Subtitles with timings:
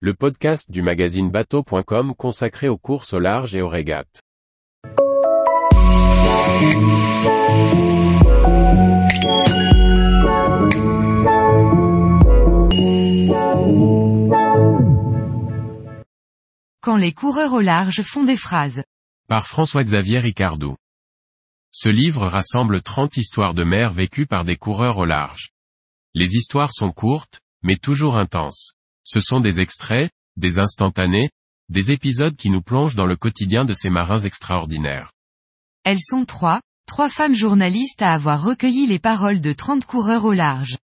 [0.00, 4.20] le podcast du magazine bateau.com consacré aux courses au large et aux régates.
[16.82, 18.84] Quand les coureurs au large font des phrases.
[19.28, 20.76] Par François-Xavier Ricardou.
[21.72, 25.52] Ce livre rassemble 30 histoires de mer vécues par des coureurs au large.
[26.12, 28.76] Les histoires sont courtes, mais toujours intenses.
[29.06, 31.30] Ce sont des extraits, des instantanés,
[31.68, 35.12] des épisodes qui nous plongent dans le quotidien de ces marins extraordinaires.
[35.84, 40.32] Elles sont trois, trois femmes journalistes à avoir recueilli les paroles de 30 coureurs au
[40.32, 40.76] large.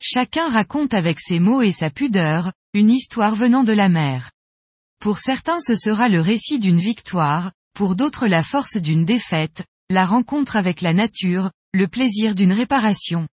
[0.00, 4.32] Chacun raconte avec ses mots et sa pudeur, une histoire venant de la mer.
[4.98, 10.04] Pour certains ce sera le récit d'une victoire, pour d'autres la force d'une défaite, la
[10.04, 13.28] rencontre avec la nature, le plaisir d'une réparation.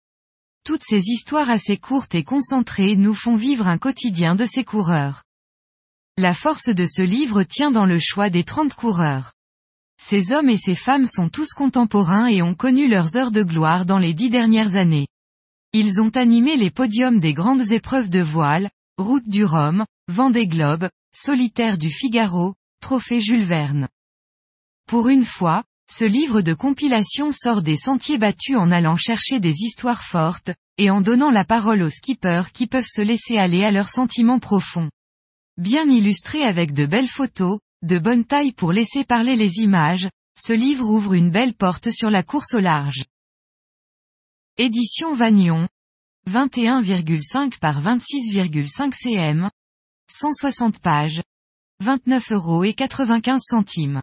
[0.69, 5.25] Toutes ces histoires assez courtes et concentrées nous font vivre un quotidien de ces coureurs.
[6.19, 9.33] La force de ce livre tient dans le choix des 30 coureurs.
[9.99, 13.87] Ces hommes et ces femmes sont tous contemporains et ont connu leurs heures de gloire
[13.87, 15.09] dans les dix dernières années.
[15.73, 20.91] Ils ont animé les podiums des grandes épreuves de voile, Route du Rhum, Vendée Globe,
[21.17, 22.53] Solitaire du Figaro,
[22.83, 23.89] Trophée Jules Verne.
[24.87, 29.55] Pour une fois, ce livre de compilation sort des sentiers battus en allant chercher des
[29.63, 33.71] histoires fortes, et en donnant la parole aux skippers qui peuvent se laisser aller à
[33.71, 34.91] leurs sentiments profonds.
[35.57, 40.09] Bien illustré avec de belles photos, de bonne taille pour laisser parler les images,
[40.39, 43.05] ce livre ouvre une belle porte sur la course au large.
[44.57, 45.69] Édition Vagnon.
[46.31, 49.51] 21,5 par 26,5 cm.
[50.11, 51.23] 160 pages.
[51.81, 54.03] 29 euros et 95 centimes.